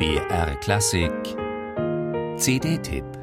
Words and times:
BR 0.00 0.54
Klassik. 0.62 1.36
CD-Tipp 2.38 3.19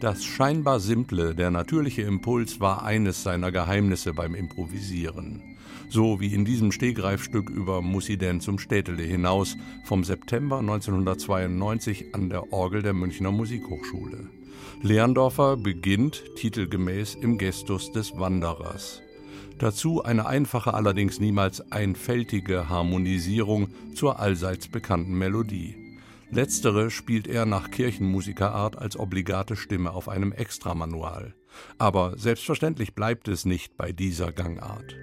Das 0.00 0.24
scheinbar 0.24 0.78
simple, 0.78 1.34
der 1.34 1.50
natürliche 1.50 2.02
Impuls 2.02 2.60
war 2.60 2.84
eines 2.84 3.22
seiner 3.22 3.50
Geheimnisse 3.50 4.12
beim 4.12 4.34
Improvisieren. 4.34 5.56
So 5.88 6.20
wie 6.20 6.34
in 6.34 6.44
diesem 6.44 6.70
Stegreifstück 6.70 7.48
über 7.48 7.80
Mussi 7.80 8.18
denn 8.18 8.40
zum 8.40 8.58
Städtele 8.58 9.02
hinaus 9.02 9.56
vom 9.84 10.04
September 10.04 10.58
1992 10.58 12.14
an 12.14 12.28
der 12.28 12.52
Orgel 12.52 12.82
der 12.82 12.92
Münchner 12.92 13.30
Musikhochschule. 13.30 14.28
Lehrendorfer 14.82 15.56
beginnt 15.56 16.22
titelgemäß 16.36 17.14
im 17.14 17.38
Gestus 17.38 17.90
des 17.92 18.18
Wanderers. 18.18 19.00
Dazu 19.58 20.02
eine 20.04 20.26
einfache, 20.26 20.74
allerdings 20.74 21.20
niemals 21.20 21.72
einfältige 21.72 22.68
Harmonisierung 22.68 23.68
zur 23.94 24.20
allseits 24.20 24.68
bekannten 24.68 25.16
Melodie. 25.16 25.85
Letztere 26.30 26.90
spielt 26.90 27.28
er 27.28 27.46
nach 27.46 27.70
Kirchenmusikerart 27.70 28.76
als 28.76 28.98
obligate 28.98 29.56
Stimme 29.56 29.92
auf 29.92 30.08
einem 30.08 30.32
Extramanual. 30.32 31.34
Aber 31.78 32.18
selbstverständlich 32.18 32.94
bleibt 32.94 33.28
es 33.28 33.44
nicht 33.44 33.76
bei 33.76 33.92
dieser 33.92 34.32
Gangart. 34.32 34.96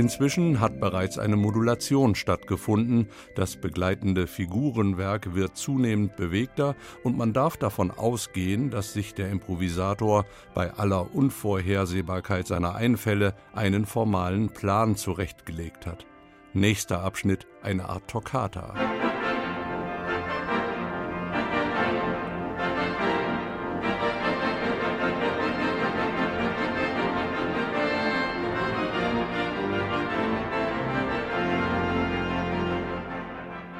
Inzwischen 0.00 0.60
hat 0.60 0.80
bereits 0.80 1.18
eine 1.18 1.36
Modulation 1.36 2.14
stattgefunden, 2.14 3.08
das 3.34 3.56
begleitende 3.56 4.26
Figurenwerk 4.26 5.34
wird 5.34 5.58
zunehmend 5.58 6.16
bewegter 6.16 6.74
und 7.04 7.18
man 7.18 7.34
darf 7.34 7.58
davon 7.58 7.90
ausgehen, 7.90 8.70
dass 8.70 8.94
sich 8.94 9.12
der 9.12 9.28
Improvisator 9.28 10.24
bei 10.54 10.72
aller 10.72 11.14
Unvorhersehbarkeit 11.14 12.46
seiner 12.46 12.76
Einfälle 12.76 13.34
einen 13.52 13.84
formalen 13.84 14.48
Plan 14.48 14.96
zurechtgelegt 14.96 15.84
hat. 15.84 16.06
Nächster 16.54 17.02
Abschnitt 17.02 17.46
eine 17.60 17.90
Art 17.90 18.08
Toccata. 18.08 19.09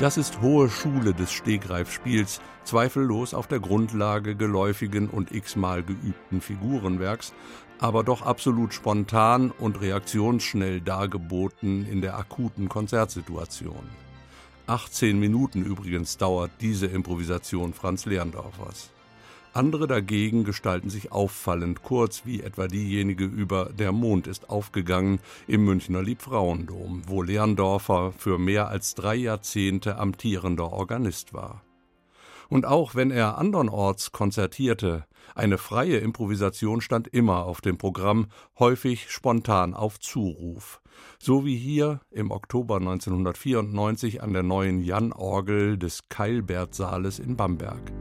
Das 0.01 0.17
ist 0.17 0.41
hohe 0.41 0.71
Schule 0.71 1.13
des 1.13 1.31
Stegreifspiels, 1.31 2.41
zweifellos 2.65 3.35
auf 3.35 3.49
der 3.49 3.61
Grundlage 3.61 4.35
geläufigen 4.35 5.11
und 5.11 5.31
x-mal 5.31 5.83
geübten 5.83 6.41
Figurenwerks, 6.41 7.35
aber 7.81 8.03
doch 8.03 8.23
absolut 8.23 8.73
spontan 8.73 9.51
und 9.51 9.79
reaktionsschnell 9.83 10.81
dargeboten 10.81 11.85
in 11.85 12.01
der 12.01 12.17
akuten 12.17 12.71
Konzertsituation. 12.71 13.91
18 14.67 15.21
Minuten 15.21 15.63
übrigens 15.63 16.17
dauert 16.17 16.51
diese 16.63 16.87
Improvisation 16.87 17.75
Franz 17.75 18.07
Lerndorfers. 18.07 18.89
Andere 19.53 19.89
dagegen 19.89 20.45
gestalten 20.45 20.91
sich 20.91 21.11
auffallend 21.11 21.83
kurz, 21.83 22.23
wie 22.25 22.41
etwa 22.41 22.69
diejenige 22.69 23.25
über 23.25 23.71
Der 23.77 23.91
Mond 23.91 24.29
ist 24.29 24.49
aufgegangen 24.49 25.19
im 25.49 25.65
Münchner 25.65 26.03
Liebfrauendom, 26.03 27.03
wo 27.07 27.23
Lerndorfer 27.23 28.13
für 28.17 28.39
mehr 28.39 28.69
als 28.69 28.95
drei 28.95 29.17
Jahrzehnte 29.17 29.97
amtierender 29.97 30.73
Organist 30.73 31.35
war. 31.35 31.63
Und 32.49 32.65
auch 32.65 32.95
wenn 32.95 33.11
er 33.11 33.39
andernorts 33.39 34.13
konzertierte, 34.13 35.05
eine 35.35 35.59
freie 35.59 35.99
Improvisation 35.99 36.81
stand 36.81 37.09
immer 37.09 37.45
auf 37.45 37.61
dem 37.61 37.77
Programm, 37.77 38.27
häufig 38.59 39.11
spontan 39.11 39.75
auf 39.75 39.99
Zuruf. 39.99 40.81
So 41.19 41.45
wie 41.45 41.57
hier 41.57 42.01
im 42.11 42.31
Oktober 42.31 42.77
1994 42.77 44.23
an 44.23 44.33
der 44.33 44.43
neuen 44.43 44.81
Jan-Orgel 44.81 45.77
des 45.79 46.09
Keilbert-Saales 46.09 47.19
in 47.19 47.37
Bamberg. 47.37 47.93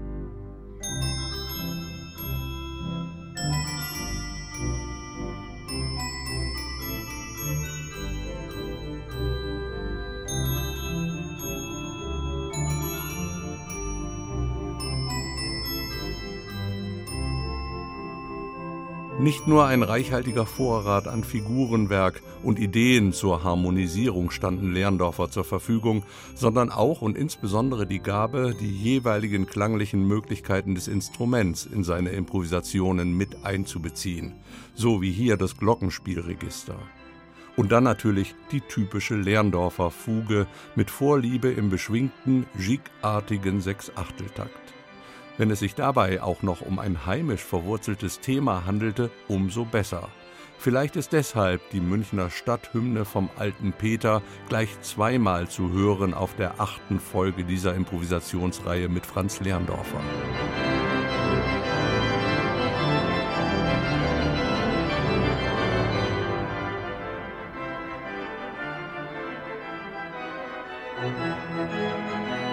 Nicht 19.19 19.47
nur 19.47 19.65
ein 19.65 19.83
reichhaltiger 19.83 20.45
Vorrat 20.45 21.09
an 21.09 21.25
Figurenwerk 21.25 22.21
und 22.41 22.57
Ideen 22.57 23.11
zur 23.11 23.43
Harmonisierung 23.43 24.31
standen 24.31 24.71
Lerndorfer 24.71 25.29
zur 25.29 25.43
Verfügung, 25.43 26.03
sondern 26.35 26.71
auch 26.71 27.01
und 27.01 27.17
insbesondere 27.17 27.85
die 27.85 27.99
Gabe, 27.99 28.55
die 28.57 28.71
jeweiligen 28.71 29.45
klanglichen 29.45 30.07
Möglichkeiten 30.07 30.73
des 30.73 30.87
Instruments 30.87 31.65
in 31.65 31.83
seine 31.83 32.11
Improvisationen 32.11 33.11
mit 33.11 33.43
einzubeziehen, 33.43 34.35
so 34.73 35.01
wie 35.01 35.11
hier 35.11 35.35
das 35.35 35.57
Glockenspielregister. 35.57 36.77
Und 37.57 37.73
dann 37.73 37.83
natürlich 37.83 38.35
die 38.53 38.61
typische 38.61 39.15
Lerndorfer 39.15 39.91
Fuge 39.91 40.47
mit 40.75 40.89
Vorliebe 40.89 41.49
im 41.49 41.69
beschwingten, 41.69 42.45
gigartigen 42.57 43.59
Sechsachteltakt. 43.59 44.78
Wenn 45.39 45.51
es 45.51 45.59
sich 45.59 45.73
dabei 45.73 46.21
auch 46.21 46.43
noch 46.43 46.59
um 46.59 46.79
ein 46.79 47.05
heimisch 47.05 47.45
verwurzeltes 47.45 48.19
Thema 48.19 48.65
handelte, 48.65 49.09
umso 49.29 49.63
besser. 49.63 50.09
Vielleicht 50.57 50.97
ist 50.97 51.13
deshalb 51.13 51.61
die 51.69 51.79
Münchner 51.79 52.29
Stadthymne 52.29 53.05
vom 53.05 53.29
alten 53.37 53.71
Peter 53.71 54.21
gleich 54.49 54.81
zweimal 54.81 55.47
zu 55.47 55.71
hören 55.71 56.13
auf 56.13 56.35
der 56.35 56.59
achten 56.59 56.99
Folge 56.99 57.45
dieser 57.45 57.73
Improvisationsreihe 57.73 58.89
mit 58.89 59.05
Franz 59.05 59.39
Lerndorfer. 59.39 60.01
Musik 71.01 72.48